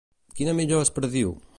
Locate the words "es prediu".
0.89-1.37